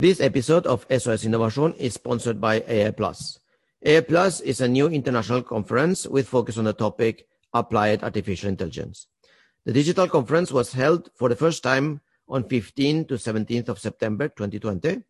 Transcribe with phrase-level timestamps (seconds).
[0.00, 3.38] This episode of SOS Innovation is sponsored by AI Plus.
[3.84, 9.06] AI Plus is a new international conference with focus on the topic Applied Artificial Intelligence.
[9.64, 14.26] The digital conference was held for the first time on 15 to 17th of September
[14.28, 15.00] 2020,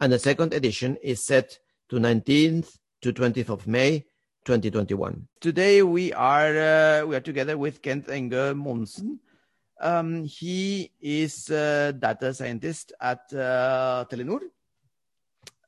[0.00, 4.00] and the second edition is set to 19th to 20th of May
[4.44, 5.28] 2021.
[5.40, 9.20] Today we are uh, we are together with Kent Enge Monsen.
[9.80, 14.40] Um, he is a data scientist at uh, Telenor.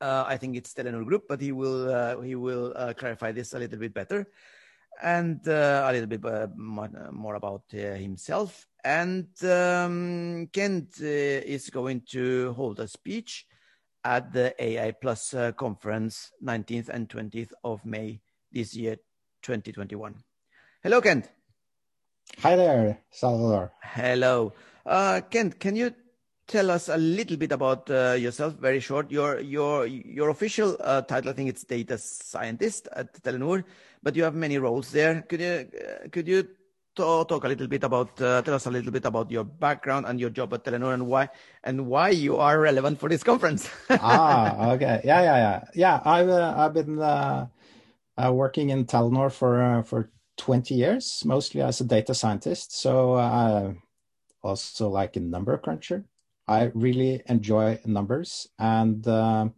[0.01, 3.55] Uh, I think it's Telenor Group, but he will uh, he will uh, clarify this
[3.55, 4.27] a little bit better
[5.03, 8.67] and uh, a little bit uh, more about himself.
[8.85, 13.47] And um, Kent is going to hold a speech
[14.05, 18.21] at the AI Plus conference 19th and 20th of May
[18.53, 18.97] this year,
[19.43, 20.15] 2021.
[20.83, 21.31] Hello, Kent.
[22.45, 23.73] Hi there, Salvador.
[23.83, 24.53] Hello.
[24.85, 25.95] Uh, Kent, can you
[26.47, 29.11] tell us a little bit about uh, yourself, very short?
[29.11, 33.65] Your your your official uh, title, I think it's data scientist at Telenor,
[34.03, 35.23] but you have many roles there.
[35.23, 36.49] Could you uh, could you
[36.95, 40.05] talk, talk a little bit about uh, tell us a little bit about your background
[40.07, 41.31] and your job at Telenor and why
[41.63, 43.71] and why you are relevant for this conference?
[43.91, 46.01] ah, okay, yeah, yeah, yeah, yeah.
[46.05, 46.99] I've uh, I've been
[48.37, 52.77] working in Telenor for for 20 years, mostly as a data scientist.
[52.79, 53.73] So uh,
[54.43, 56.05] also like a number cruncher.
[56.47, 58.49] I really enjoy numbers.
[58.59, 59.49] And uh,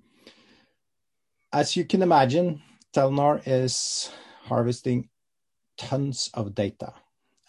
[1.52, 2.62] as you can imagine,
[2.94, 4.10] Telnor is
[4.44, 5.08] harvesting
[5.76, 6.94] tons of data.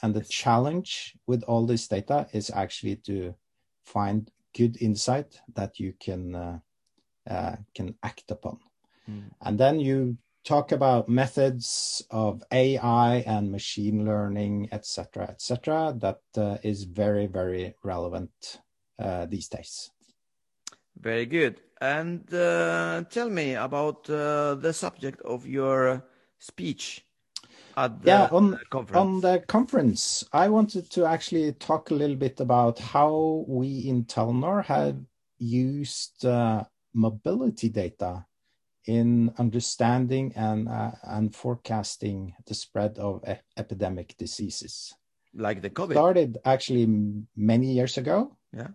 [0.02, 3.36] And the challenge with all this data is actually to
[3.84, 6.60] find good insight that you can uh,
[7.30, 8.60] uh, can act upon.
[9.10, 9.32] Mm.
[9.42, 10.18] And then you
[10.48, 17.76] talk about methods of AI and machine learning, etc., etc., that uh, is very, very
[17.84, 18.32] relevant
[18.98, 19.92] uh, these days.
[21.00, 21.62] Very good.
[21.82, 26.04] And uh, tell me about uh, the subject of your
[26.40, 27.04] speech
[27.76, 28.98] at the yeah, on, conference.
[28.98, 34.06] On the conference, I wanted to actually talk a little bit about how we in
[34.06, 34.98] Telnor have
[35.38, 38.26] used uh, mobility data
[38.88, 44.96] in understanding and uh, and forecasting the spread of e epidemic diseases.
[45.36, 45.92] Like the COVID.
[45.94, 46.88] Started actually
[47.36, 48.38] many years ago.
[48.56, 48.72] Yeah.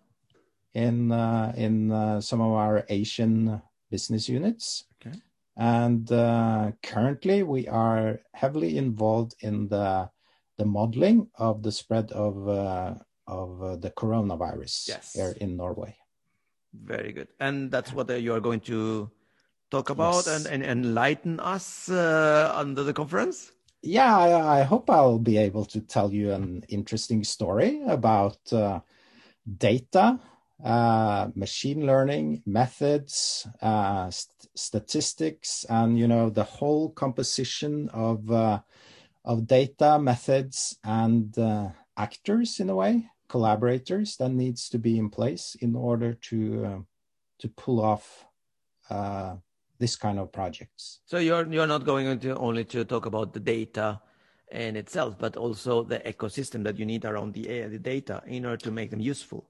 [0.75, 4.85] In uh, in uh, some of our Asian business units.
[5.01, 5.17] Okay.
[5.57, 10.09] And uh, currently, we are heavily involved in the
[10.59, 12.95] the modeling of the spread of uh,
[13.27, 15.13] of uh, the coronavirus yes.
[15.15, 15.97] here in Norway.
[16.73, 19.11] Very good, and that's what you are going to
[19.73, 20.47] talk about yes.
[20.47, 23.53] and, and enlighten us uh, under the conference?
[23.83, 28.81] Yeah, I, I, hope I'll be able to tell you an interesting story about uh,
[29.59, 30.21] data,
[30.63, 38.61] uh, machine learning methods, uh, st statistics, and you know the whole composition of uh,
[39.25, 45.09] of data methods and uh, actors in a way, collaborators that needs to be in
[45.09, 46.87] place in order to
[47.41, 48.27] to pull off
[49.83, 51.01] this kind of projects.
[51.07, 54.01] So you're you're not going to only to talk about the data
[54.53, 58.59] in itself, but also the ecosystem that you need around the, the data in order
[58.59, 59.45] to make them useful.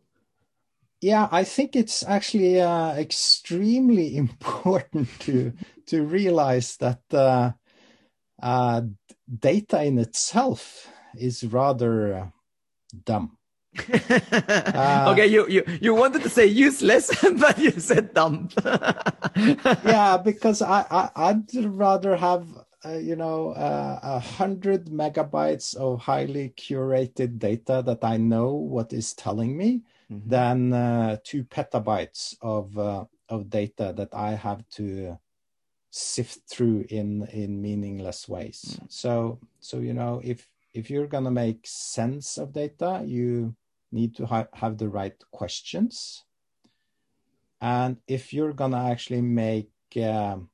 [1.02, 5.52] Yeah, I think it's actually uh, extremely important to
[5.86, 7.52] to realize that uh,
[8.42, 8.80] uh,
[9.28, 12.26] data in itself is rather uh,
[13.04, 13.36] dumb
[13.78, 18.48] uh, okay, you, you you wanted to say useless, but you said dumb.
[19.84, 20.84] yeah, because I,
[21.16, 22.46] I would rather have
[22.84, 28.52] uh, you know uh, a uh, hundred megabytes of highly curated data that I know
[28.52, 30.28] what is telling me mm-hmm.
[30.28, 35.18] than uh, two petabytes of uh, of data that I have to
[35.90, 38.78] sift through in in meaningless ways.
[38.80, 38.92] Mm.
[38.92, 43.54] So so you know if if you're gonna make sense of data, you
[43.92, 46.24] need to ha have the right questions.
[47.60, 50.50] And if you're going to actually make um,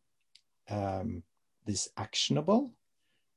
[0.68, 1.22] um,
[1.64, 2.74] this actionable,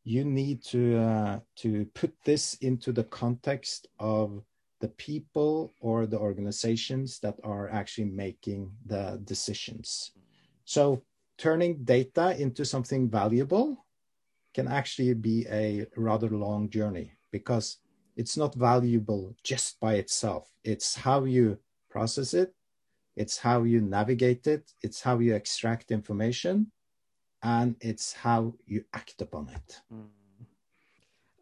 [0.03, 4.43] you need to uh, to put this into the context of
[4.81, 10.11] the people or the organizations that are actually making the decisions.
[10.65, 11.03] So
[11.37, 13.85] turning data into something valuable
[14.53, 17.77] can actually be a rather long journey because
[18.21, 20.45] it's not valuable just by itself.
[20.63, 21.57] It's how you
[21.89, 22.53] process it,
[23.15, 26.71] it's how you navigate it, it's how you extract information,
[27.41, 29.81] and it's how you act upon it.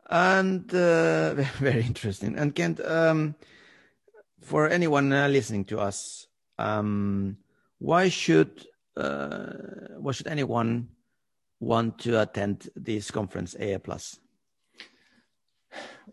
[0.09, 1.33] And uh,
[1.67, 2.37] very interesting.
[2.39, 3.35] And Kent, um,
[4.39, 6.27] for anyone uh, listening to us,
[6.57, 7.37] um,
[7.79, 8.65] why should
[8.95, 10.87] uh, why should anyone
[11.59, 14.19] want to attend this conference AA Plus?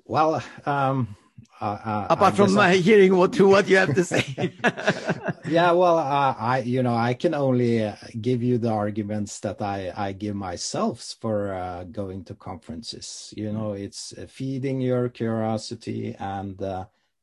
[0.05, 1.17] Well, um,
[1.61, 4.53] uh, apart from I, hearing what what you have to say.
[5.49, 9.63] yeah, well, uh, I you know I can only uh, give you the arguments that
[9.63, 13.33] I I give myself for uh, going to conferences.
[13.37, 16.61] You know, it's uh, feeding your curiosity and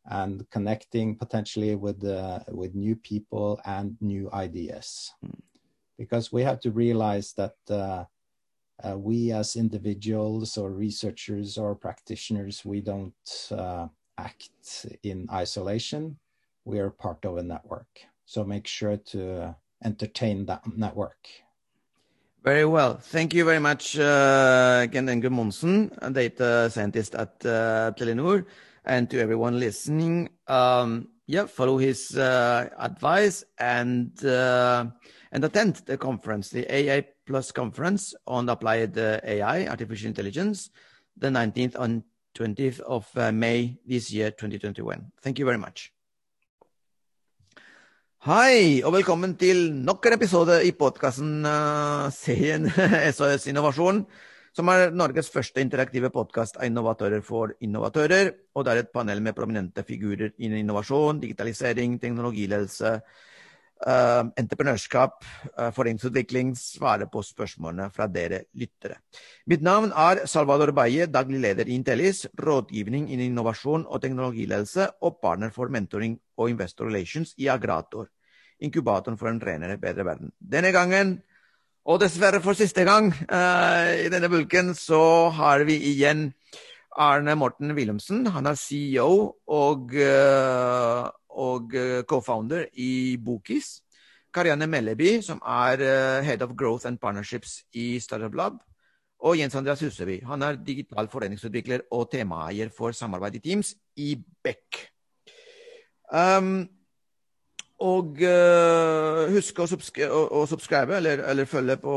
[0.06, 2.04] and connecting potentially with
[2.50, 5.40] with new people and new ideas, mm.
[5.98, 7.56] because we have to realize that.
[8.84, 13.14] Uh, we as individuals or researchers or practitioners, we don't
[13.52, 13.88] uh,
[14.18, 16.18] act in isolation.
[16.66, 17.88] We are part of a network.
[18.26, 21.28] So make sure to entertain that network.
[22.44, 22.98] Very well.
[22.98, 28.46] Thank you very much, uh, Ken Monsen, a data scientist at uh, Telenor,
[28.84, 30.28] and to everyone listening.
[30.48, 34.86] Um, yeah, follow his uh, advice and uh,
[35.32, 40.70] and attend the conference, the AI Plus conference on applied uh, AI, artificial intelligence,
[41.18, 42.04] the 19th and
[42.36, 45.12] 20th of uh, May this year, 2021.
[45.22, 45.92] Thank you very much.
[48.24, 54.06] Hei, og velkommen til nok en episode i podkasten-serien uh, SOS Innovasjon,
[54.54, 58.32] som er Norges første interaktive podkast av innovatører for innovatører.
[58.54, 62.92] Og det er et panel med prominente figurer innen innovasjon, digitalisering, teknologiledelse,
[63.88, 65.26] uh, entreprenørskap,
[65.58, 69.00] uh, foreningsutvikling, svare på spørsmålene fra dere lyttere.
[69.50, 75.18] Mitt navn er Salvador Baye, daglig leder i Intellis, rådgivning innen innovasjon og teknologiledelse og
[75.24, 78.12] partner for mentoring og investor relations i Agrator,
[78.62, 80.30] inkubatoren for en renere, bedre verden.
[80.38, 81.24] Denne gangen,
[81.84, 86.30] og dessverre for siste gang uh, i denne bulken, så har vi igjen
[86.94, 88.26] Arne Morten Wilhelmsen.
[88.32, 93.80] Han er CEO og uh, og eh, co-founder i Bokis.
[94.34, 98.56] Karianne Melleby, som er uh, Head of Growth and Partnerships i Startup Lab.
[99.24, 100.24] Og Jens Andreas Huseby.
[100.26, 104.88] Han er digital foreningsutvikler og temaeier for samarbeid i Teams i Beck.
[106.10, 106.66] Um,
[107.84, 111.96] og uh, husk å, å, å subscribe eller, eller, følge på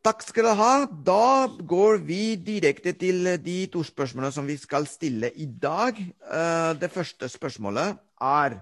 [0.06, 0.74] Takk skal dere ha.
[0.88, 5.98] Da går vi direkte til de to spørsmålene som vi skal stille i dag.
[6.00, 8.60] Eh, det første spørsmålet er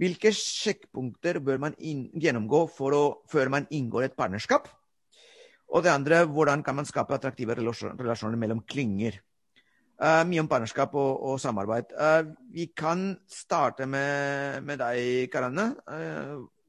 [0.00, 4.66] hvilke sjekkpunkter bør man gjennomgå å, før man inngår et partnerskap?
[5.70, 9.20] Og det andre, hvordan kan man skape attraktive relasjoner mellom klynger?
[9.94, 11.92] Uh, mye om partnerskap og, og samarbeid.
[11.94, 15.68] Uh, vi kan starte med, med deg, Karanne.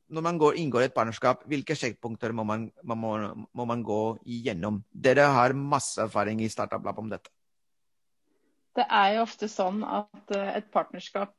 [0.08, 3.12] Når man går, inngår et partnerskap, hvilke sjekkpunkter må man, man må,
[3.58, 4.84] må man, gå igjennom?
[4.92, 7.32] Dere har masse erfaring i Startup Lab om dette.
[8.76, 11.34] Det er jo ofte sånn at et partnerskap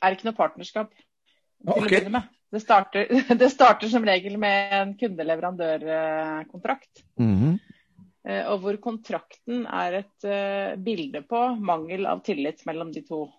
[0.00, 1.80] er ikke noe partnerskap til okay.
[1.80, 2.28] å begynne med.
[2.50, 3.06] Det starter,
[3.42, 7.04] det starter, som regel med en kunde-leverandør-kontrakt.
[7.20, 7.58] Mm -hmm.
[8.28, 10.24] Eh, og hvor kontrakten er et
[10.84, 13.32] bilde på mangel av tillit mellom de to.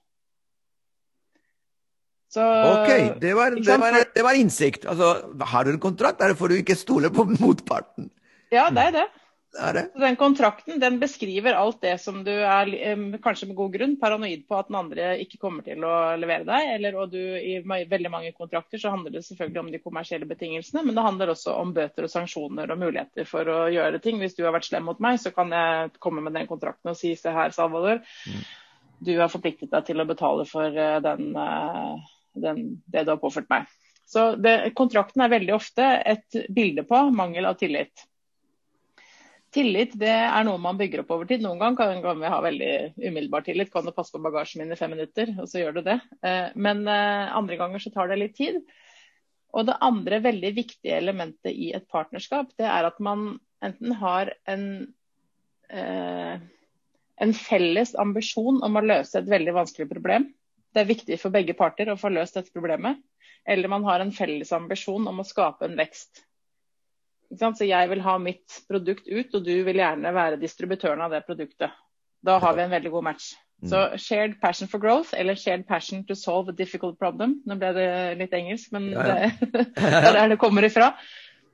[2.32, 4.86] Så, OK, det var, det, var, det var, innsikt.
[4.88, 5.14] Altså,
[5.52, 8.08] har du en kontrakt, er det for du ikke stoler på motparten.
[8.52, 9.08] Ja, det er det.
[10.00, 12.70] Den kontrakten den beskriver alt det som du er,
[13.24, 16.70] kanskje med god grunn, paranoid på at den andre ikke kommer til å levere deg.
[16.78, 20.86] Eller, og du, I veldig mange kontrakter så handler det selvfølgelig om de kommersielle betingelsene,
[20.88, 24.24] men det handler også om bøter og sanksjoner og muligheter for å gjøre ting.
[24.24, 27.00] Hvis du har vært slem mot meg, så kan jeg komme med den kontrakten og
[27.00, 28.42] si se her, Salvador, mm.
[29.04, 33.22] du har forpliktet deg til å betale for eh, den, eh, den, det du har
[33.22, 33.68] påført meg.
[34.12, 38.06] Så det, Kontrakten er veldig ofte et bilde på mangel av tillit.
[39.52, 41.44] Tillit det er noe man bygger opp over tid.
[41.44, 43.72] Noen ganger kan, kan vi ha veldig umiddelbar tillit.
[43.72, 45.98] Kan du passe på bagasjen min i fem minutter, og så gjør du det.
[46.24, 48.62] Eh, men eh, andre ganger så tar det litt tid.
[49.52, 53.34] Og det andre veldig viktige elementet i et partnerskap, det er at man
[53.64, 54.66] enten har en,
[55.68, 56.36] eh,
[57.22, 60.32] en felles ambisjon om å løse et veldig vanskelig problem.
[60.72, 63.00] Det er viktig for begge parter å få løst dette problemet.
[63.48, 66.24] Eller man har en felles ambisjon om å skape en vekst.
[67.32, 71.24] Så jeg vil ha mitt produkt ut, og du vil gjerne være distributøren av det
[71.28, 71.72] produktet.
[72.22, 73.32] Da har vi en veldig god match.
[73.62, 73.98] Så mm.
[74.02, 77.40] shared passion for growth eller shared passion to solve a difficult problem.
[77.46, 79.32] Nå ble det litt engelsk, men ja, ja.
[79.54, 79.66] Det,
[80.02, 80.92] er der det kommer ifra.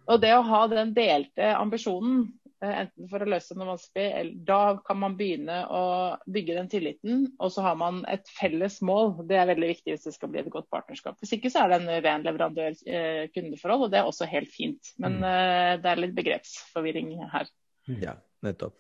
[0.07, 2.29] Og det å ha den delte ambisjonen,
[2.65, 5.83] enten for å løse noe vanskelig, da kan man begynne å
[6.31, 7.25] bygge den tilliten.
[7.43, 9.13] Og så har man et felles mål.
[9.29, 11.19] Det er veldig viktig hvis det skal bli et godt partnerskap.
[11.21, 14.93] Hvis ikke så er det en ren leverandør-kundeforhold, og det er også helt fint.
[14.97, 15.25] Men mm.
[15.27, 17.49] Eh, det er litt begrepsforvirring her.
[18.01, 18.77] Ja, nettopp.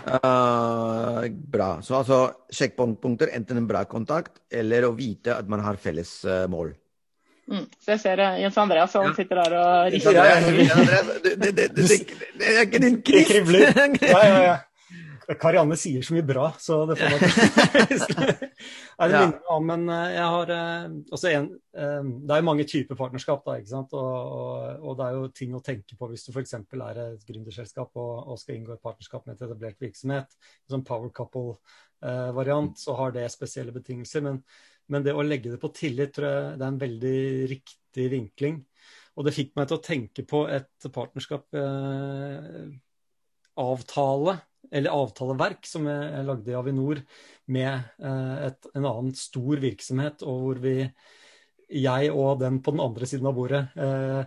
[0.00, 1.74] Uh, bra.
[1.84, 2.20] Så altså
[2.56, 6.72] sjekkpunkter, enten en bra kontakt eller å vite at man har felles mål.
[7.50, 7.66] Mm.
[7.82, 10.14] Så jeg ser Jens Andreas, han sitter der og rister.
[10.14, 10.40] Ja, ja,
[11.24, 13.32] det, det, det, det, er ikke din krist.
[13.32, 13.72] Det kribler.
[14.06, 14.58] Ja, ja, ja.
[15.38, 17.20] Karianne sier så mye bra, så det får meg
[19.10, 19.26] det ja.
[19.54, 20.52] om en, eh, jeg har,
[21.12, 23.94] også en, Det er jo mange typer partnerskap, da, ikke sant?
[23.94, 26.56] Og, og, og, det er jo ting å tenke på hvis du f.eks.
[26.58, 30.34] er et gründerselskap og, og, skal inngå et partnerskap med et etablert virksomhet.
[30.70, 34.26] Som power couple-variant, så har det spesielle betingelser.
[34.26, 34.42] Men,
[34.90, 37.20] men, det å legge det på tillit tror jeg det er en veldig
[37.50, 38.60] riktig vinkling.
[39.18, 42.70] Og det fikk meg til å tenke på et partnerskap eh,
[44.70, 47.02] eller avtaleverk som jeg lagde i Avinor
[47.52, 50.76] med eh, et, en annen stor virksomhet, og hvor vi,
[51.80, 54.22] jeg og den på den andre siden av bordet, eh,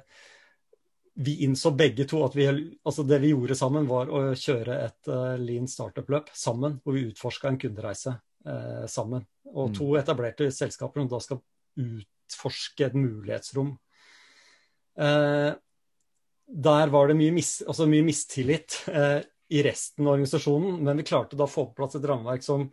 [1.14, 2.48] vi innså begge to at vi,
[2.84, 7.06] altså det vi gjorde sammen, var å kjøre et uh, lean startup-løp sammen, hvor vi
[7.12, 8.16] utforska en kundereise
[8.48, 9.26] uh, sammen.
[9.54, 10.00] Og to mm.
[10.02, 11.42] etablerte selskaper som da skal
[11.84, 13.74] utforske et mulighetsrom.
[14.94, 15.52] Eh,
[16.48, 18.76] der var det mye, mis, altså mye mistillit
[19.54, 22.68] i resten av organisasjonen, men vi klarte da å få på plass et rammeverk som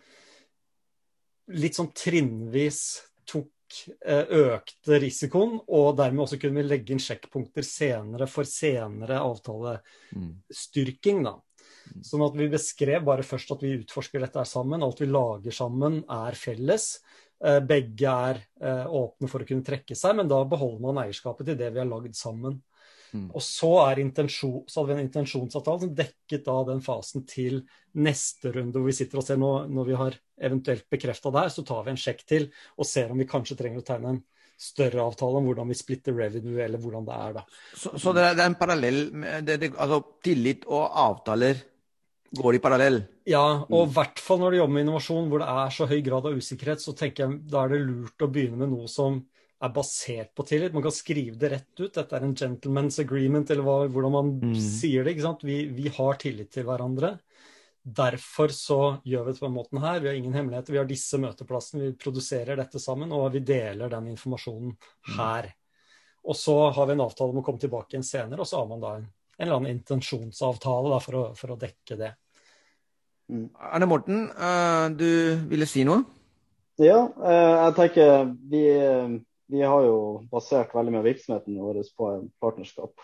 [1.50, 2.81] litt sånn trinnvis
[3.29, 3.75] tok
[4.05, 4.25] eh,
[4.55, 11.19] økte risikoen, og dermed også kunne vi legge inn sjekkpunkter senere for senere avtalestyrking.
[11.27, 11.35] da.
[12.07, 14.85] Sånn at vi beskrev bare først at vi utforsker dette sammen.
[14.87, 16.93] Alt vi lager sammen er felles.
[17.41, 21.49] Eh, begge er eh, åpne for å kunne trekke seg, men da beholder man eierskapet
[21.49, 22.59] til det vi har lagd sammen.
[23.11, 23.31] Mm.
[23.35, 27.63] Og så, intensjon, så, hadde vi en intensjonsavtale som dekket da den fasen til
[27.99, 30.19] neste runde, hvor vi sitter og ser nå, når vi har
[30.51, 33.59] eventuelt bekrefta det her, så tar vi en sjekk til og ser om vi kanskje
[33.59, 34.23] trenger å tegne en
[34.61, 37.45] større avtale om hvordan vi splitter revenue, eller hvordan det er da.
[37.73, 39.01] Så, så det, er, det, er, en parallell
[39.49, 41.65] det, det, Altså tillit og avtaler
[42.37, 43.03] går de parallell?
[43.29, 45.99] Ja, og i hvert fall når du jobber med innovasjon hvor det er så høy
[46.07, 49.21] grad av usikkerhet, så tenker jeg da er det lurt å begynne med noe som
[49.61, 50.73] er basert på tillit.
[50.73, 51.93] Man kan skrive det rett ut.
[51.93, 54.55] Dette er en gentleman's agreement, eller hva, hvordan man mm.
[54.57, 55.19] sier det.
[55.19, 55.35] ikke?
[55.45, 57.19] Vi, vi, har tillit til hverandre.
[57.81, 60.01] Derfor så gjør vi det på den måten her.
[60.01, 60.73] Vi har ingen hemmeligheter.
[60.73, 65.15] Vi har disse møteplassene, vi produserer dette sammen, og vi deler den informasjonen mm.
[65.19, 65.53] her.
[66.25, 68.69] Og så har vi en avtale om å komme tilbake igjen senere, og så har
[68.69, 69.09] man da en,
[69.41, 72.13] en eller annen intensjonsavtale da, for, å, for, å, dekke det.
[73.31, 76.05] Erne Arne Morten, uh, du ville si noe?
[76.81, 78.65] Ja, uh, jeg tenker vi
[79.51, 79.97] vi har jo
[80.31, 83.03] basert veldig mye av virksomheten vår på en partnerskap.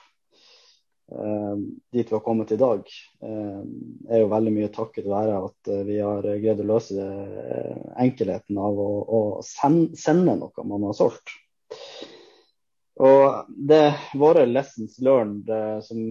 [1.12, 1.57] Eh,
[1.95, 2.87] dit vi har kommet i dag,
[3.23, 3.62] eh,
[4.11, 7.09] er jo veldig mye takket være at eh, vi har greid å løse det,
[8.02, 11.35] enkelheten av å, å sende, sende, noe man har solgt.
[13.02, 13.85] Og det
[14.16, 15.50] våre lessons learned
[15.85, 16.07] som,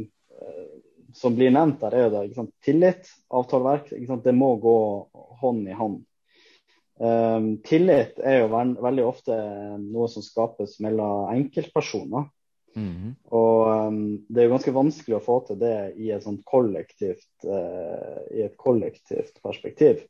[1.16, 3.92] som blir nevnt der, er jo det, tillit, avtaleverk.
[4.24, 4.78] Det må gå
[5.42, 6.04] hånd i hånd.
[6.96, 9.36] Um, tillit er jo ve veldig ofte
[9.82, 12.30] noe som skapes mellom enkeltpersoner.
[12.76, 13.14] Mm -hmm.
[13.32, 17.32] Og um, det er jo ganske vanskelig å få til det i et sånt kollektivt,
[17.44, 20.04] uh, i et kollektivt perspektiv.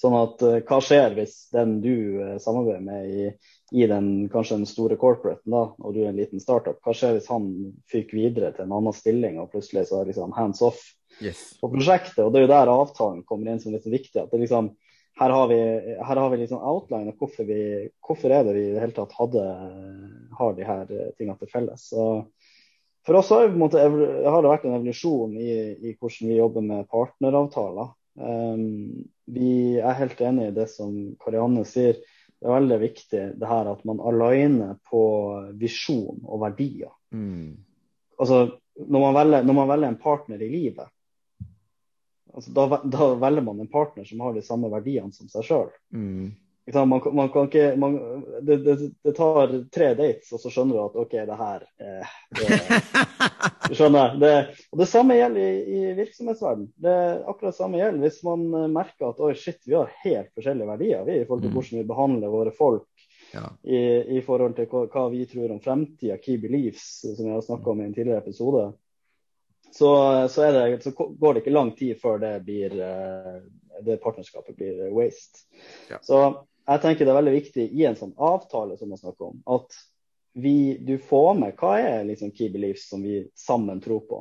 [0.00, 3.26] Sånn at uh, hva skjer hvis den du uh, samarbeider med i,
[3.74, 7.18] i, den kanskje den store corporaten, da, og du er en liten startup, hva skjer
[7.18, 7.50] hvis han
[7.92, 10.80] fyker videre til en annen stilling og plutselig så er liksom hands off
[11.20, 11.42] yes.
[11.60, 12.22] på prosjektet?
[12.24, 14.16] Og det er jo der avtalen kommer inn som litt viktig.
[14.22, 14.72] at det liksom
[15.20, 15.60] her har vi,
[16.00, 17.62] her har vi liksom outline av hvorfor, vi,
[18.06, 19.42] hvorfor er det vi i det hele tatt hadde,
[20.38, 20.86] har de her
[21.18, 21.90] tingene til felles.
[21.90, 22.06] Så
[23.06, 26.88] for oss har, måte, har, det vært en evolusjon i, i, hvordan vi jobber med
[26.92, 27.92] partneravtaler.
[28.20, 31.98] Um, vi er helt enig i det som Karianne sier.
[32.40, 35.02] Det er veldig viktig det her at man aligner på
[35.60, 36.92] visjon og verdier.
[37.12, 37.58] Mm.
[38.20, 38.46] Altså,
[38.80, 40.88] når man, velger, når man velger en partner i livet,
[42.34, 45.70] Altså, da, da, velger man en partner som har de samme verdiene som seg sjøl.
[45.90, 46.30] Mm.
[46.74, 47.96] man, man, kan ikke man,
[48.46, 52.12] det, det, det, tar tre dates, og så skjønner du at OK, det her eh,
[52.38, 52.60] det,
[53.70, 54.16] Du skjønner.
[54.18, 54.30] Det,
[54.74, 56.66] og det samme gjelder i, i virksomhetsverden.
[56.82, 56.94] Det
[57.30, 61.04] akkurat samme gjelder hvis man eh, merker at oi, shit, vi har helt forskjellige verdier
[61.06, 61.58] vi, i forhold til mm.
[61.58, 63.06] hvordan vi behandler våre folk.
[63.30, 63.44] Ja.
[63.62, 63.80] I,
[64.16, 67.70] I, forhold til hva, hva vi tror om fremtida, key beliefs, som vi har snakka
[67.70, 68.64] om i en tidligere episode.
[69.70, 69.90] Så,
[70.34, 73.36] så, det, så, går det ikke lang tid før det, blir, eh,
[73.86, 75.46] det partnerskapet blir waste.
[75.92, 76.02] Ja.
[76.02, 76.24] Så
[76.66, 79.78] jeg tenker det er veldig viktig i en sånn avtale som man snakker om, at
[80.32, 84.20] vi, du får med hva er liksom key beliefs som vi sammen tror på.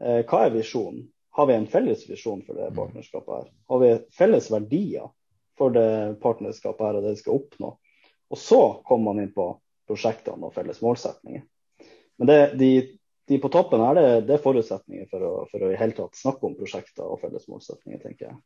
[0.00, 1.06] Eh, hva er visjonen?
[1.36, 2.76] Har vi en felles visjon for det mm.
[2.76, 3.50] partnerskapet her?
[3.68, 5.10] Har vi felles verdier
[5.58, 7.74] for det partnerskapet her og det vi skal oppnå?
[8.32, 9.50] Og så kommer man inn på
[9.86, 11.44] prosjektene og felles målsetninger.
[12.16, 12.70] Men det, de,
[13.28, 16.16] de, på toppen her, det, det er forutsetninger for å, for å i hele tatt
[16.16, 18.38] snakke om prosjekter og felles målsetninger, tenker jeg.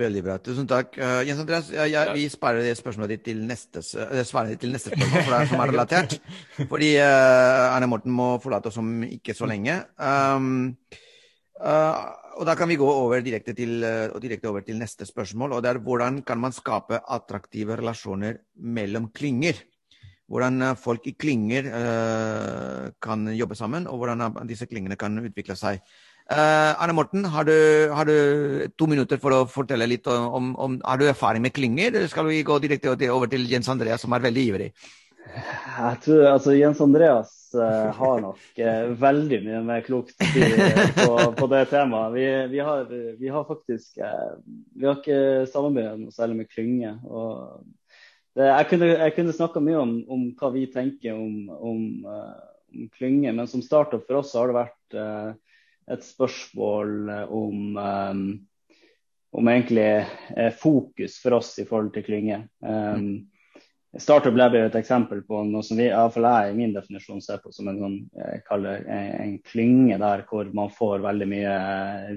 [0.00, 0.38] Veldig bra.
[0.40, 0.94] Tusen takk.
[0.96, 4.62] Uh, Jens Andreas, jeg, jeg, vi sparer det spørsmålet ditt til neste, uh, svaret ditt
[4.64, 6.14] til neste spørsmål, for det er som er relatert.
[6.72, 9.82] Fordi uh, Arne Morten må forlate oss om ikke så lenge.
[10.00, 10.78] Um,
[11.62, 13.84] og Da kan vi gå over direkte, til,
[14.24, 15.52] direkte, over til neste spørsmål.
[15.52, 19.60] og det er Hvordan kan man skape attraktive relasjoner mellom klynger?
[20.26, 21.68] Hvordan folk i klynger
[23.04, 25.84] kan jobbe sammen, og hvordan disse klyngene kan utvikle seg.
[26.30, 27.56] Uh, Arne Morten, har du,
[27.90, 31.90] har du, to minutter for å fortelle litt om, om Har du erfaring med klynger,
[31.90, 34.68] eller skal vi gå direkte over til Jens Andreas, som er veldig ivrig?
[35.32, 41.10] Jeg tror altså Jens Andreas uh, har nok uh, veldig mye mer klokt på,
[41.40, 42.14] på, det temaet.
[42.14, 42.24] Vi,
[42.54, 42.88] vi, har,
[43.18, 46.96] vi har, faktisk Vi har ikke samarbeidet noe særlig med klynge.
[48.32, 52.92] Det, jeg kunne, jeg kunne snakka mye om, om, hva vi tenker om, om, om
[52.94, 55.02] klynge, men som startup for oss har det vært
[55.90, 58.22] et spørsmål om, um,
[59.32, 62.44] om egentlig eh, fokus for oss i forhold til klynge.
[62.60, 63.32] Um,
[63.98, 67.42] Startup Lab er et eksempel på noe som vi, iallfall jeg i min definisjon ser
[67.42, 67.98] på som en, sånn,
[68.48, 71.56] en klynge der hvor man får veldig mye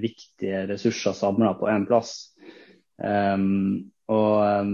[0.00, 2.14] viktige ressurser samla på én plass.
[2.96, 4.72] Um, og um,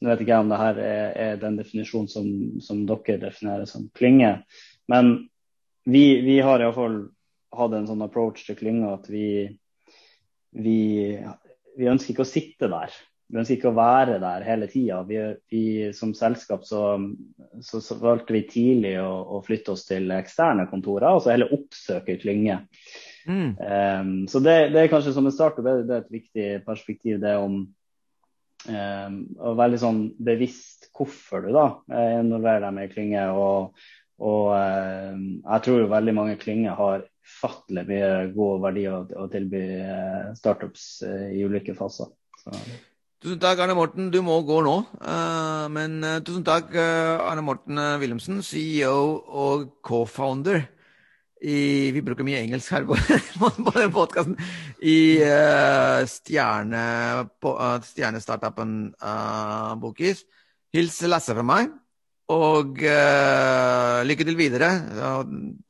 [0.00, 2.30] nå vet ikke jeg om det her er, er den definisjonen som,
[2.64, 4.38] som, dere definerer som klynge,
[4.88, 5.14] men
[5.84, 7.02] vi, vi har iallfall
[7.58, 9.26] hadde en sånn approach til klynga at vi,
[10.54, 10.78] vi,
[11.76, 12.94] vi, ønsker ikke å sitte der.
[13.30, 15.00] Vi ønsker ikke å være der hele tida.
[15.08, 15.64] Vi, vi,
[15.96, 16.84] som selskap så,
[17.64, 21.54] så, så, valgte vi tidlig å, å, flytte oss til eksterne kontorer, og så heller
[21.56, 22.60] oppsøke klynge.
[23.24, 23.56] Mm.
[23.56, 26.48] Um, så det, det, er kanskje som en start, og det, det, er et viktig
[26.66, 31.68] perspektiv, det om um, å være litt sånn bevisst hvorfor du da
[32.20, 33.28] involverer deg med klynge.
[33.32, 33.86] og
[34.22, 39.28] og eh, jeg tror jo veldig mange klynger har ufattelig mye gode verdier å, å
[39.32, 42.10] tilby eh, startups eh, i ulike faser.
[42.40, 42.52] Så.
[43.24, 44.10] Tusen takk, Arne Morten.
[44.12, 44.74] Du må gå nå.
[45.00, 50.66] Uh, men uh, tusen takk, uh, Arne Morten Wilhelmsen, CEO og co-founder
[51.44, 52.96] i Vi bruker mye engelsk her på,
[53.66, 54.36] på den podkasten.
[54.80, 55.20] I
[56.08, 56.84] stjerne,
[57.84, 58.94] stjernestartupen
[59.82, 60.22] Bokis.
[60.72, 61.68] Hils Lasse fra meg.
[62.32, 64.70] Og uh, lykke til videre.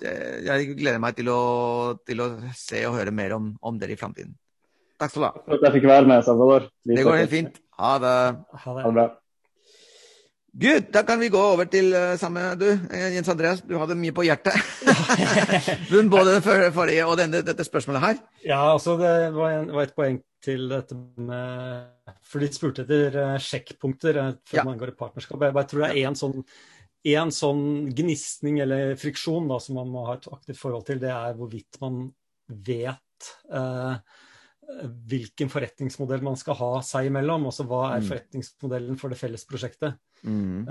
[0.04, 1.40] Jeg gleder meg til å,
[2.06, 4.36] til å, se og høre mer om, om dere i framtiden.
[5.00, 5.32] Takk skal du ha.
[5.34, 6.70] Takk for at jeg fikk være med, Salvador.
[6.86, 7.60] Det går helt fint.
[7.82, 8.16] Ha det.
[8.54, 8.84] Ha det.
[8.84, 9.10] Ha det bra.
[10.54, 13.64] Gud, da kan vi gå over til uh, samme du, eh, Jens Andreas.
[13.66, 14.54] Du hadde mye på hjertet.
[16.14, 16.44] Både den
[16.76, 18.20] forrige og denne, dette spørsmålet her.
[18.46, 22.03] Ja, altså det var, en, var et poeng til dette med
[22.34, 24.66] For de spurte etter uh, sjekkpunkter uh, før ja.
[24.66, 25.38] man går i partnerskap.
[25.38, 26.42] Jeg bare tror det er én sånn,
[27.14, 30.98] en sånn gnistning eller friksjon da, som man må ha et aktivt forhold til.
[31.04, 32.08] Det er hvorvidt man
[32.66, 33.94] vet uh,
[35.14, 37.46] hvilken forretningsmodell man skal ha seg imellom.
[37.52, 38.10] Altså hva er mm.
[38.10, 40.00] forretningsmodellen for det felles prosjektet.
[40.24, 40.62] Mm.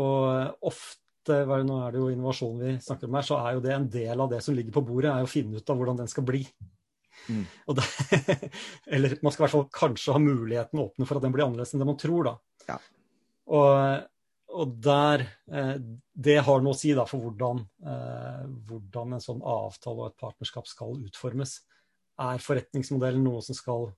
[0.00, 3.74] og ofte nå er det jo innovasjon vi snakker om her, så er jo det
[3.74, 6.08] en del av det som ligger på bordet, er å finne ut av hvordan den
[6.08, 6.40] skal bli.
[7.28, 7.44] Mm.
[7.76, 7.84] Det,
[8.86, 11.74] eller man skal i hvert fall kanskje ha muligheten åpne for at den blir annerledes
[11.74, 12.34] enn det man tror, da.
[12.68, 12.76] Ja.
[13.56, 14.06] Og,
[14.54, 15.74] og, der eh,
[16.12, 20.22] Det har noe å si da for hvordan, eh, hvordan en sånn avtale og et
[20.22, 21.58] partnerskap skal utformes.
[22.22, 23.90] Er forretningsmodellen noe som skal,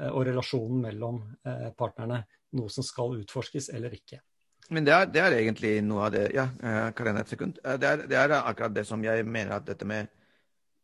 [0.00, 2.24] eh, og relasjonen mellom eh, partnerne
[2.56, 4.22] noe som skal utforskes eller ikke?
[4.70, 7.56] Men det er, det er, egentlig noe av det Ja, Karina, Karen, et sekund.
[7.58, 10.10] Det er, det er, akkurat det som jeg mener at dette med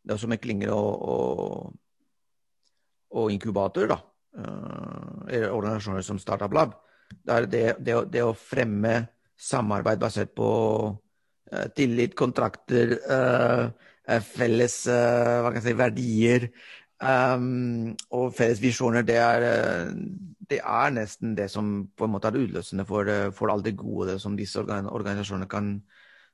[0.07, 1.77] det som med klinger og, og
[3.15, 3.97] og inkubator, da,
[4.37, 6.75] eller organisasjoner som Startup Lab,
[7.07, 8.99] det er det, det, det, å fremme
[9.39, 10.49] samarbeid basert på
[10.91, 16.49] uh, tillit, kontrakter, uh, felles si, verdier,
[16.97, 19.43] Um, og felles visjoner, det er,
[20.49, 24.15] det er, nesten det som på en måte er utløsende for, for alt det gode
[24.17, 25.75] som disse organisasjonene kan,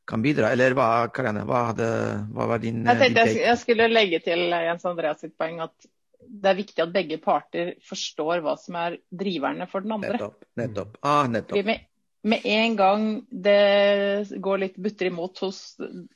[0.08, 0.54] kan bidra.
[0.56, 1.90] Eller hva, Karianne, hva, hadde,
[2.32, 5.90] hva var din Jeg tenkte jeg, jeg skulle legge til Jens Andreas sitt poeng at
[6.28, 10.18] det er viktig at begge parter forstår hva som er driverne for den andre.
[10.18, 10.46] Nettopp.
[10.60, 10.98] nettopp.
[11.02, 11.66] Ah, nettopp.
[11.68, 11.88] Med,
[12.24, 15.64] med, en gang det går litt butter imot hos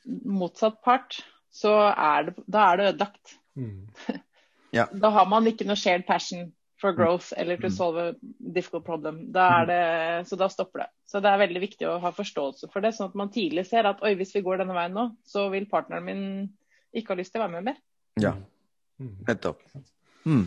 [0.06, 1.20] motsatt part,
[1.52, 3.38] så er det, da er det ødelagt.
[3.58, 3.82] Mm.
[4.76, 4.88] Ja.
[5.02, 7.74] Da har man ikke noe shared passion for growth eller to mm.
[7.74, 9.32] solve a difficult problem.
[9.32, 9.66] Da mm.
[9.66, 10.88] det, så da stopper det.
[11.06, 13.88] Så det er veldig viktig å ha forståelse for det, sånn at man tidlig ser
[13.88, 16.24] at oi, hvis vi går denne veien nå, så vil partneren min
[16.94, 17.80] ikke ha lyst til å være med mer.
[18.22, 18.34] Ja,
[18.98, 19.64] nettopp.
[20.28, 20.46] Mm.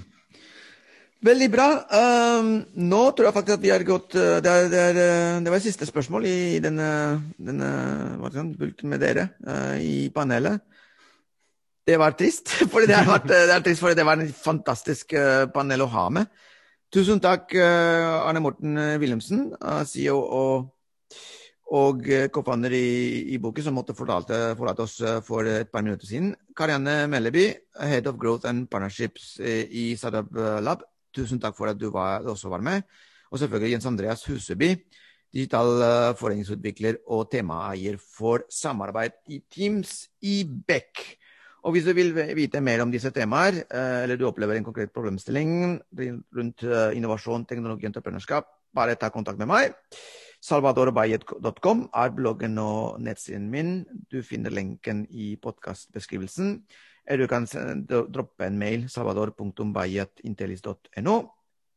[1.22, 1.68] Veldig bra.
[1.94, 5.42] Um, nå tror jeg faktisk at vi har gått uh, det, er, det, er, uh,
[5.46, 6.88] det, var siste spørsmål i denne,
[7.38, 7.70] denne
[8.58, 10.64] bulken med dere uh, i panelet
[11.88, 12.52] det var trist.
[12.72, 13.28] Fordi det, vært,
[13.98, 16.30] det, var en fantastisk uh, panel å ha med.
[16.92, 20.70] Tusen takk, uh, Arne Morten Wilhelmsen, uh, CEO og,
[21.72, 22.04] og
[22.36, 24.40] co-founder i, i boken, som måtte forlate,
[24.84, 26.34] oss for et par minutter siden.
[26.58, 27.46] Karianne Melleby,
[27.80, 30.28] Head of Growth and Partnerships i Startup
[30.60, 30.84] Lab.
[31.16, 32.84] Tusen takk for at du var, også var med.
[33.32, 34.74] Og selvfølgelig Jens Andreas Huseby,
[35.32, 41.22] digital foreningsutvikler og temaeier for samarbeid i Teams i Beck.
[41.62, 44.94] Og hvis du vil vite mer om disse temaer, eh, eller du opplever en konkret
[44.94, 49.76] problemstilling rundt eh, innovasjon, teknologi og entreprenørskap, bare ta kontakt med meg.
[50.42, 53.86] salvadorbayet.com er bloggen og nettsiden min.
[54.12, 56.64] Du finner lenken i podkastbeskrivelsen.
[57.06, 57.46] Eller du kan
[57.88, 61.30] droppe en mail salvador.bayetintelis.no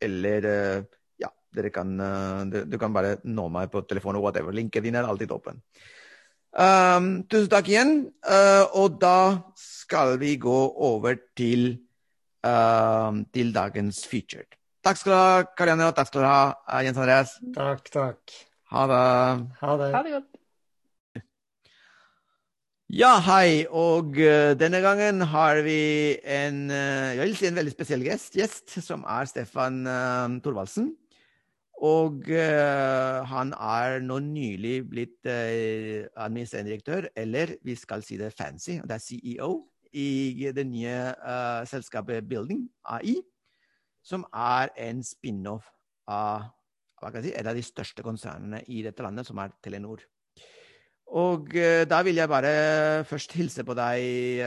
[0.05, 0.85] Eller eh,
[1.21, 1.99] ja, dere kan,
[2.53, 4.53] du kan bare nå meg på telefon og whatever.
[4.53, 5.57] Linken din er alltid åpen.
[6.55, 7.95] Um, tusen takk igjen.
[8.23, 11.81] Uh, og da skal vi gå over til,
[12.47, 14.55] uh, til dagens featured.
[14.85, 17.39] Takk skal du ha, Karianne, og takk skal du ha, Jens Andreas.
[17.57, 18.43] Takk, takk.
[18.75, 19.03] Ha det.
[19.61, 19.91] Ha det.
[19.95, 20.33] Ha det godt.
[22.91, 23.65] Ja, hei.
[23.71, 25.79] Og uh, denne gangen har vi
[26.27, 30.91] en, uh, jeg vil si en veldig spesiell gjest, gjest som er Stefan uh, Thorvaldsen.
[31.87, 38.33] Og uh, han er nå nylig blitt uh, administrerende direktør, eller vi skal si det
[38.35, 39.53] fancy, det er CEO,
[39.95, 43.21] i det nye uh, selskapet Building AI,
[44.03, 45.71] som er en spin-off
[46.11, 46.51] av
[47.21, 50.05] si, et av de største konsernene i dette landet, som er Telenor.
[51.15, 51.53] Og
[51.87, 54.41] da vil jeg bare først hilse på deg,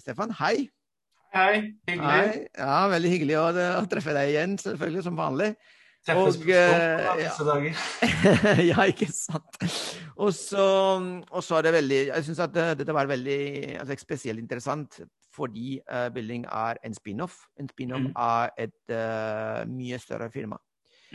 [0.00, 0.30] Stefan.
[0.38, 0.68] Hei.
[1.34, 1.56] Hei.
[1.88, 2.06] Hyggelig.
[2.06, 2.44] Hei.
[2.56, 3.48] Ja, Veldig hyggelig å,
[3.82, 5.50] å treffe deg igjen, selvfølgelig, som vanlig.
[6.06, 7.80] Treffes på Stopp disse dager.
[8.70, 9.58] ja, ikke sant.
[10.22, 10.66] Og så,
[11.30, 13.40] og så er det veldig Jeg syns at dette var veldig
[13.82, 15.00] altså, spesielt interessant
[15.36, 17.42] fordi uh, Building er en spin-off.
[17.60, 18.12] En spin-off mm.
[18.16, 20.56] av et uh, mye større firma.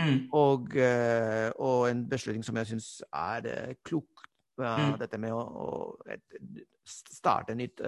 [0.02, 0.20] Mm.
[0.38, 4.28] Og, uh, og, en beslutning som jeg syns er klok.
[4.62, 4.98] Mm.
[5.02, 5.68] Dette med å, å
[6.12, 6.22] et,
[6.86, 7.82] starte et nytt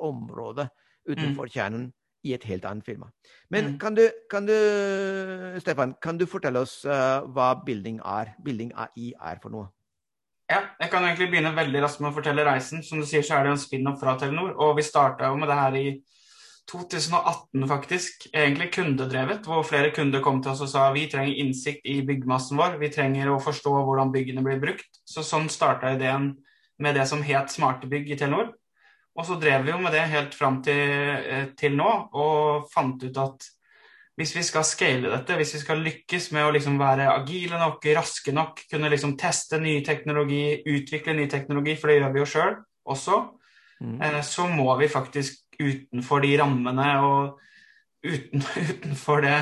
[0.00, 0.64] område
[1.08, 1.52] utenfor mm.
[1.52, 1.88] kjernen
[2.26, 3.10] i et helt annet firma.
[3.50, 3.78] Men mm.
[3.78, 4.54] kan, du, kan, du,
[5.60, 8.34] Stefan, kan du fortelle oss uh, hva Building er?
[8.44, 9.68] Building AI er for noe?
[10.48, 12.82] Ja, jeg kan egentlig begynne veldig raskt med å fortelle reisen.
[12.84, 14.54] Som du sier, så er det en spin-off fra Telenor.
[14.56, 15.88] Og vi starta jo med det her i
[16.68, 18.28] 2018, faktisk.
[18.32, 22.60] Egentlig kundedrevet, hvor flere kunder kom til oss og sa vi trenger innsikt i byggmassen
[22.60, 22.76] vår.
[22.82, 25.00] Vi trenger å forstå hvordan byggene blir brukt.
[25.08, 26.34] Så sånn starta ideen
[26.78, 28.52] med det som het smarte bygg i Telenor.
[29.18, 30.82] Og så drev vi jo med det helt fram til,
[31.18, 33.48] eh, til, nå, og fant ut at
[34.18, 37.84] hvis vi skal scale dette, hvis vi skal lykkes med å liksom være agile nok,
[37.96, 42.30] raske nok, kunne liksom teste ny teknologi, utvikle ny teknologi, for det gjør vi jo
[42.32, 42.56] sjøl
[42.94, 43.18] også,
[43.80, 44.00] mm.
[44.02, 47.38] Eh, så må vi faktisk utenfor de rammene og
[48.06, 49.38] uten, utenfor det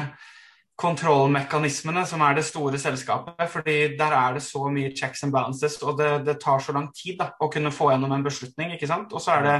[0.77, 3.49] kontrollmekanismene som er det store selskapet.
[3.49, 6.91] fordi der er det så mye checks and balances, og det, det tar så lang
[6.93, 8.75] tid da, å kunne få gjennom en beslutning.
[8.75, 9.13] ikke sant?
[9.13, 9.57] Og så er det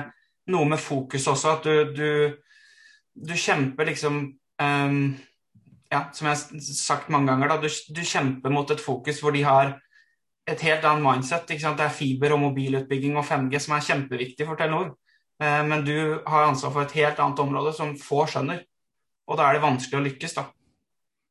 [0.53, 2.37] noe med fokus også, at du, du,
[3.17, 4.21] du kjemper liksom
[4.61, 5.17] um,
[5.87, 9.31] Ja, som jeg har sagt mange ganger, da, du, du, kjemper mot et fokus hvor
[9.31, 9.77] de har
[10.47, 11.49] et helt annet mindset.
[11.49, 11.79] ikke sant?
[11.79, 14.97] Det er fiber og mobilutbygging og 5G som er kjempeviktig for Telenor.
[15.43, 15.97] Uh, men du
[16.27, 18.63] har ansvar for et helt annet område som få skjønner.
[19.27, 20.47] Og da er det vanskelig å lykkes, da.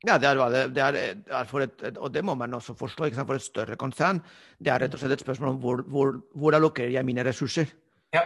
[0.06, 0.98] Ja, det er, det er,
[1.34, 3.10] er for et, og det må man også forstå.
[3.18, 4.20] For et større konsern
[4.62, 7.72] det er rett og slett et spørsmål om hvor, hvor, hvor allokerer jeg mine ressurser.
[8.14, 8.22] Ja.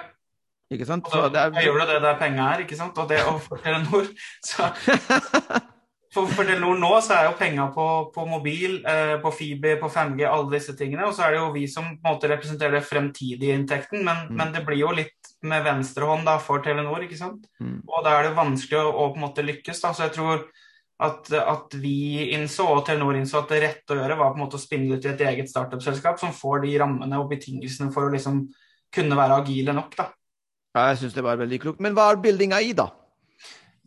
[0.69, 1.07] Ikke sant?
[1.07, 2.97] Og da, er, gjør det der penga er, ikke sant?
[2.99, 4.11] Og det å fortelle nord,
[4.45, 4.67] Så
[6.09, 9.89] For, for Telenor nå så er jo penga på, på, mobil, eh, på fiber, på
[9.93, 11.05] 5G, alle disse tingene.
[11.05, 14.23] Og så er det jo vi som på en måte representerer den fremtidige inntekten, men,
[14.29, 14.39] mm.
[14.39, 17.45] men det blir jo litt med venstrehånd da for Telenor, ikke sant.
[17.61, 17.83] Mm.
[17.85, 19.93] Og da er det vanskelig å, å, på en måte lykkes, da.
[19.93, 20.47] Så jeg tror
[21.05, 24.45] at, at, vi innså, og Telenor innså, at det rette å gjøre var på en
[24.47, 28.09] måte å spinne ut i et eget startup-selskap som får de rammene og betingelsene for
[28.09, 28.47] å liksom
[28.95, 30.09] kunne være agile nok, da.
[30.73, 31.85] Ja, jeg syns det var veldig klokt.
[31.85, 32.89] Men hva er buildinga i, da?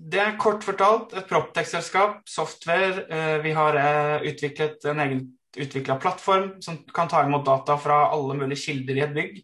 [0.02, 3.04] Det er kort fortalt et proptech-selskap, software.
[3.06, 5.20] Eh, vi har eh, utviklet en egen
[5.52, 9.36] utvikla plattform som kan ta imot data fra alle mulige kilder i et bygg.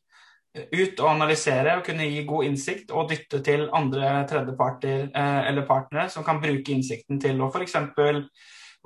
[0.57, 5.69] Eh, ut og analysere og kunne gi god innsikt og dytte til andre tredjeparter eller
[5.69, 7.79] partnere som kan bruke innsikten til å f.eks.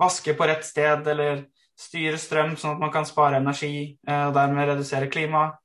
[0.03, 1.47] vaske på rett sted eller
[1.79, 5.62] styre strøm sånn at man kan spare energi og dermed redusere klimaet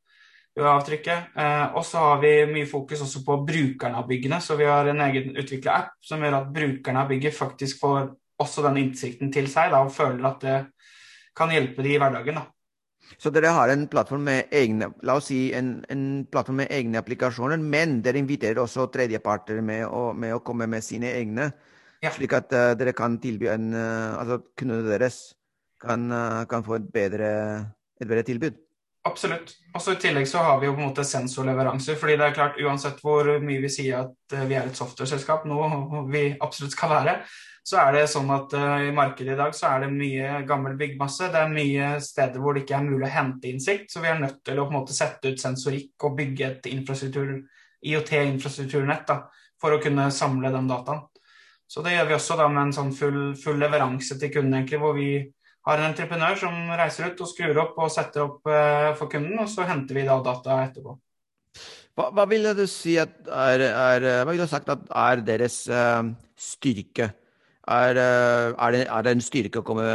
[0.66, 1.36] avtrykket.
[1.38, 4.42] Eh, og så har vi mye fokus også på brukerne av byggene.
[4.42, 8.14] Så vi har en egen utvikla app som gjør at brukerne av bygget faktisk får
[8.42, 10.58] også den innsikten til seg da, og føler at det
[11.38, 12.42] kan hjelpe de i hverdagen.
[12.42, 12.46] da.
[13.16, 17.00] Så dere har en plattform med egne la oss si en, en plattform med egne
[17.00, 19.88] applikasjoner, men dere inviterer også tredjeparter med,
[20.20, 21.48] med, å komme med sine egne,
[22.04, 22.12] ja.
[22.12, 25.22] slik at uh, dere kan tilby en uh, altså kundene deres
[25.82, 27.32] kan, uh, kan få et bedre,
[28.02, 28.60] et bedre tilbud?
[29.08, 29.54] Absolutt.
[29.72, 31.96] Og så I tillegg så har vi jo på en måte sensorleveranser.
[31.96, 35.46] fordi det er klart Uansett hvor mye vi sier at eh, vi er et software-selskap,
[35.48, 37.14] noe vi absolutt skal være,
[37.68, 40.78] så er det sånn at uh, i markedet i dag så er det mye gammel
[40.80, 41.28] byggmasse.
[41.34, 43.92] Det er mye steder hvor det ikke er mulig å hente innsikt.
[43.92, 46.70] Så vi er nødt til å på en måte sette ut sensorikk og bygge et
[46.72, 47.34] infrastruktur,
[47.84, 49.12] IOT-infrastrukturnett
[49.60, 51.04] for å kunne samle den dataen.
[51.68, 54.80] Så det gjør vi også da med en sånn full, full leveranse til kunden, egentlig,
[54.80, 55.10] hvor vi
[55.68, 59.36] har en entreprenør som reiser ut og skrur opp og setter opp uh, for kunden,
[59.44, 60.96] og så henter vi da data etterpå.
[61.98, 66.06] Hva, hva ville du si er, er, hva vil du sagt at er deres uh,
[66.40, 67.10] styrke?
[67.68, 69.88] Er, uh, er, det, er, det, en styrke å komme,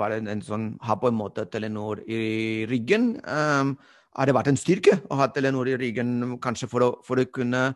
[0.00, 3.16] være en, en sånn, ha på en måte Telenor i ryggen?
[3.28, 3.74] Um,
[4.14, 7.26] har det vært en styrke å ha Telenor i ryggen, kanskje for å, for å
[7.28, 7.66] kunne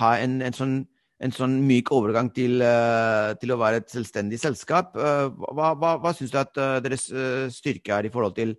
[0.00, 0.74] ha en, en sånn
[1.22, 4.96] en sånn myk overgang til, eh, til, å være et selvstendig selskap.
[4.96, 7.06] Eh, hva, hva, hva syns du at eh, deres
[7.54, 8.56] styrke er i forhold til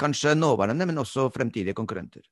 [0.00, 2.24] kanskje nåværende, men også fremtidige konkurrenter?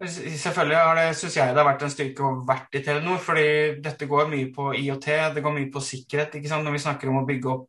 [0.00, 3.18] Selvfølgelig har det, synes jeg det har vært en styrke å vært i Telenor.
[3.20, 6.34] fordi dette går mye på IOT, det går mye på sikkerhet.
[6.34, 6.64] ikke sant?
[6.64, 7.68] Når vi snakker om å bygge opp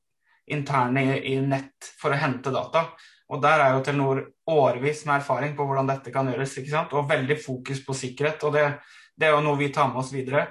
[0.51, 2.87] interne i, i nett for å hente data.
[3.31, 6.55] Og der er jo Telenor årevis med erfaring på hvordan dette kan gjøres.
[6.57, 6.95] ikke sant?
[6.95, 8.47] Og veldig fokus på sikkerhet.
[8.47, 8.65] Og det,
[9.13, 10.47] det er jo noe vi tar med oss videre.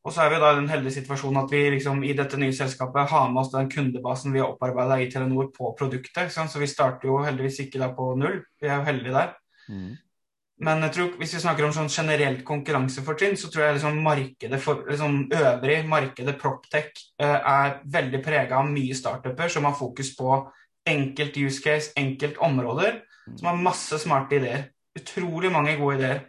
[0.00, 2.54] Og så er vi da i den heldige situasjonen at vi liksom i dette nye
[2.56, 6.32] selskapet har med oss den kundebasen vi har opparbeida i Telenor på produktet.
[6.32, 8.38] Så vi starter jo heldigvis ikke da på null.
[8.60, 9.34] Vi er jo heldige der.
[9.68, 9.90] Mm.
[10.60, 14.58] Men jeg tror, hvis vi snakker om sånn generelt konkurransefortrinn, så tror jeg liksom markedet
[14.60, 20.12] for, liksom øvrig, markedet Proptech, eh, er veldig prega av mye startuper som har fokus
[20.18, 20.34] på
[20.90, 23.00] enkelt use case, enkelt områder,
[23.38, 24.68] som har masse smarte ideer.
[24.96, 26.20] Utrolig mange gode ideer.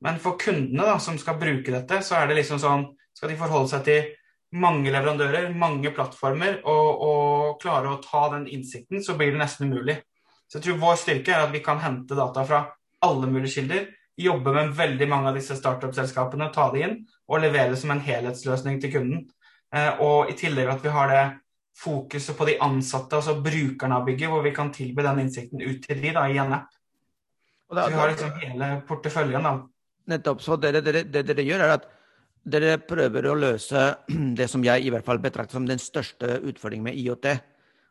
[0.00, 3.38] Men for kundene da, som skal bruke dette, så er det liksom sånn skal de
[3.40, 4.10] forholde seg til
[4.56, 9.70] mange leverandører, mange plattformer, og, og klare å ta den innsikten, så blir det nesten
[9.70, 9.98] umulig.
[10.46, 12.62] Så jeg tror vår styrke er at vi kan hente data fra
[13.06, 16.94] alle mulige kilder, jobbe med veldig mange av disse startup-selskapene, ta det inn
[17.26, 19.26] og levere det som en helhetsløsning til kunden.
[19.74, 21.24] Eh, og i tillegg at vi har det
[21.76, 25.82] fokuset på de ansatte, altså brukerne av bygget, hvor vi kan tilby den innsikten ut
[25.84, 26.70] til de da, i en app.
[27.68, 29.42] så vi har liksom hele porteføljen.
[29.42, 29.56] da.
[30.06, 30.40] Nettopp.
[30.42, 31.90] Så det dere, det dere gjør, er at
[32.46, 33.82] dere prøver å løse
[34.38, 37.28] det som jeg i hvert fall betrakter som den største utfordringen med IOT,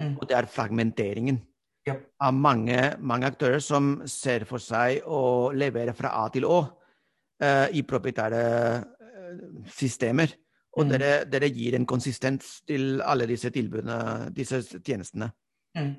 [0.01, 0.15] mm.
[0.15, 1.41] og det er fragmenteringen.
[1.85, 1.99] Ja.
[2.25, 7.67] Av mange, mange, aktører som ser for seg å levere fra A til Å uh,
[7.69, 8.41] i proprietære
[8.81, 10.33] uh, systemer.
[10.75, 10.89] Og mm.
[10.91, 15.29] dere, dere, gir en konsistens til alle disse tilbudene, disse tjenestene.
[15.77, 15.93] Mm.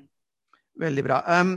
[0.83, 1.21] Veldig bra.
[1.39, 1.55] Um,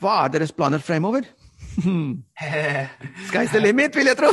[0.00, 1.26] hva er deres planer fremover?
[3.28, 4.30] Sky's the limit, vil jeg tro.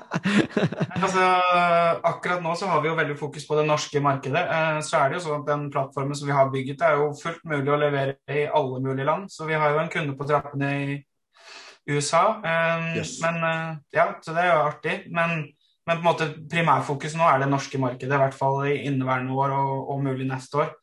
[1.04, 1.26] altså,
[2.06, 4.42] akkurat nå så har vi jo veldig fokus på det norske markedet.
[4.42, 7.12] Eh, så er det jo sånn at Den plattformen som vi har bygget, er jo
[7.18, 9.30] fullt mulig å levere i alle mulige land.
[9.32, 10.98] Så vi har jo en kunde på trappene i
[11.90, 12.24] USA.
[12.44, 13.16] Eh, yes.
[13.24, 14.98] Men eh, Ja, så det er jo artig.
[15.14, 15.46] Men,
[15.86, 19.36] men på en måte primærfokus nå er det norske markedet, i hvert fall i inneværende
[19.38, 20.74] år og, og mulig neste år.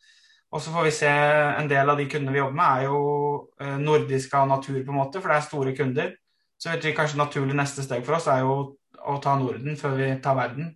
[0.51, 2.99] Og så får vi se En del av de kundene vi jobber med, er jo
[3.59, 6.15] eh, nordiske av natur, på en måte, for det er store kunder.
[6.57, 8.57] Så vet vi kanskje naturlig neste steg for oss er jo
[9.07, 10.71] å ta Norden før vi tar verden.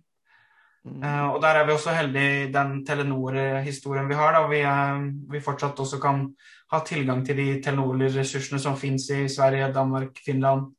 [0.82, 0.98] Mm.
[0.98, 4.32] Uh, og der er vi også heldige i den Telenor-historien vi har.
[4.34, 6.24] da vi, uh, vi, fortsatt også kan
[6.72, 10.72] ha tilgang til de Telenor-ressursene som finnes i Sverige, Danmark, Finland.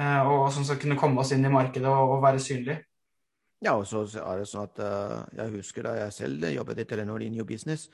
[0.00, 2.78] Uh, og som skal kunne komme oss inn i markedet og, og være synlig.
[3.62, 4.80] Ja, og så er det sånn at
[5.38, 7.92] jeg husker da jeg selv jobbet i Telenor i New Business,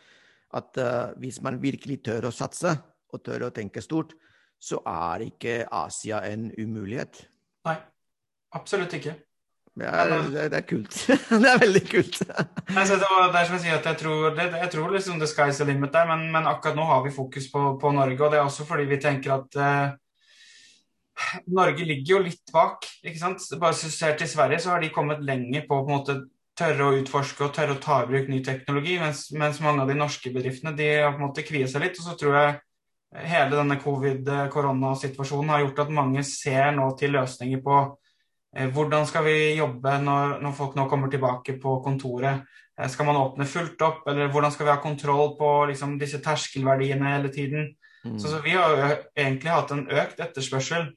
[0.56, 2.72] at uh, hvis man virkelig tør å satse
[3.12, 4.14] og tør å tenke stort,
[4.58, 7.22] så er ikke Asia en umulighet.
[7.68, 7.76] Nei,
[8.56, 9.14] absolutt ikke.
[9.78, 10.11] Det er,
[10.50, 10.94] det er, kult.
[11.42, 12.16] det er veldig kult.
[12.26, 15.20] altså, det, var, det er som jeg sier at jeg tror, det, jeg tror liksom
[15.22, 18.18] the sky's the limit der, men, men, akkurat nå har vi fokus på, på, Norge.
[18.18, 22.88] Og det er også fordi vi tenker at uh, Norge ligger jo litt bak.
[23.04, 23.46] ikke sant?
[23.61, 26.18] Bare ser til Sverige, så har de kommet lenger på på en måte
[26.59, 29.92] tørre å utforske og tørre å ta i bruk ny teknologi, mens, mens mange av
[29.92, 32.01] de norske bedriftene de har på en måte kviet seg litt.
[32.01, 37.62] Og så tror jeg hele denne covid-koronasituasjonen har gjort at mange ser nå til løsninger
[37.64, 37.81] på
[38.57, 42.47] Eh, hvordan skal vi jobbe når, når, folk nå kommer tilbake på kontoret?
[42.79, 46.23] Eh, skal man åpne fullt opp, eller hvordan skal vi ha kontroll på liksom, disse
[46.25, 47.75] terskelverdiene hele tiden?
[48.05, 48.16] Mm.
[48.18, 50.88] Så, så, Vi har jo egentlig hatt en økt etterspørsel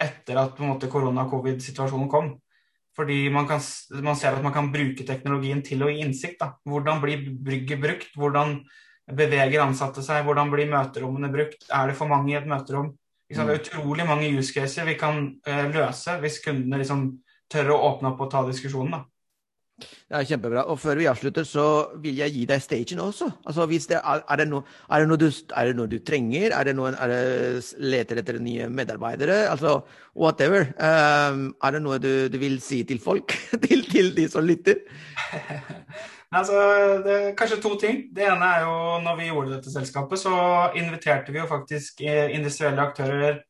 [0.00, 2.30] etter at måte korona-covid-situasjonen kom.
[3.00, 3.62] Fordi man, kan,
[4.04, 6.36] man, ser at man kan bruke teknologien til å gi innsikt.
[6.42, 6.50] Da.
[6.68, 8.10] Hvordan blir brygget brukt?
[8.18, 8.58] Hvordan
[9.08, 10.26] beveger ansatte seg?
[10.26, 11.64] Hvordan blir møterommene brukt?
[11.72, 12.90] Er det for mange i et møterom?
[13.30, 17.06] Liksom, det er utrolig mange use caser vi kan uh, løse hvis kundene liksom
[17.50, 18.98] tør å åpne opp og ta diskusjonen.
[18.98, 19.02] da.
[19.80, 20.66] Det er kjempebra.
[20.72, 21.64] Og før vi avslutter, så
[22.02, 23.30] vil jeg gi deg stagen også.
[23.44, 26.54] Altså, det er, er, det noe, er, det du, er det noe du trenger?
[26.56, 27.16] Er det noen er
[27.80, 29.42] leter etter nye medarbeidere?
[29.50, 29.80] Altså
[30.14, 30.70] whatever.
[30.76, 33.36] Um, er det noe du, du, vil si til folk?
[33.66, 34.82] til, til de som lytter?
[36.30, 36.54] Altså,
[37.02, 37.96] det er kanskje to ting.
[38.14, 40.34] Det ene er jo når vi gjorde dette selskapet, så
[40.78, 43.40] inviterte vi jo faktisk eh, industrielle aktører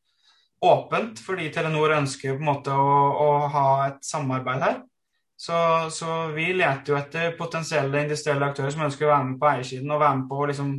[0.65, 4.79] åpent, fordi Telenor ønsker jo på en måte å, å ha et samarbeid her.
[5.41, 9.47] Så, så, vi leter jo etter potensielle industrielle aktører som ønsker å være med på
[9.49, 10.69] eiersiden og være med på å liksom,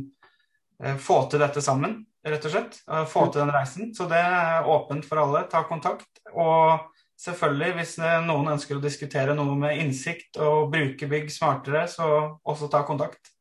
[0.79, 2.77] eh, få til dette sammen, rett og slett.
[3.11, 3.91] Få til den reisen.
[3.91, 5.43] Så det er åpent for alle.
[5.51, 6.07] Ta kontakt.
[6.31, 6.79] Og
[7.19, 12.07] selvfølgelig, hvis noen ønsker å diskutere noe med innsikt og bruke bygg smartere, så
[12.39, 13.33] også ta kontakt.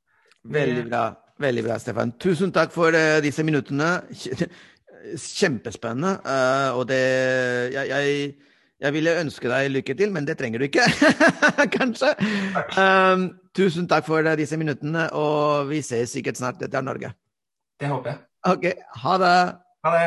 [0.42, 1.06] Veldig bra,
[1.38, 2.16] veldig bra Stefan.
[2.18, 4.00] Tusen takk for disse minuttene.
[5.38, 6.16] Kjempespennende.
[6.74, 7.04] Og det
[7.78, 8.32] jeg, jeg,
[8.82, 10.86] jeg, ville ønske deg lykke til, men det trenger du ikke.
[11.76, 12.12] Kanskje.
[12.76, 16.60] Um, tusen takk for disse minuttene, og vi ses sikkert snart.
[16.60, 17.12] Dette er Norge.
[17.80, 18.22] Det håper jeg.
[18.52, 18.68] Ok,
[19.04, 19.34] ha det.
[19.86, 20.06] Ha det.